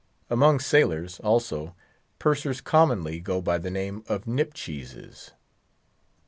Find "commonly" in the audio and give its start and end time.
2.59-3.19